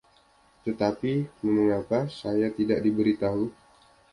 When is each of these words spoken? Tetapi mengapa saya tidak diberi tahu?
Tetapi 0.65 1.13
mengapa 1.51 1.99
saya 2.19 2.47
tidak 2.57 2.79
diberi 2.85 3.13
tahu? 3.23 3.43